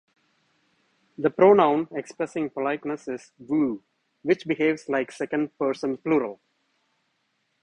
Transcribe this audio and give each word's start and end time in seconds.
The 1.19 1.29
pronoun 1.29 1.87
expressing 1.91 2.49
politeness 2.49 3.07
is 3.07 3.33
"vu", 3.37 3.83
which 4.23 4.47
behaves 4.47 4.89
like 4.89 5.11
second 5.11 5.55
person 5.59 5.97
plural. 5.97 6.39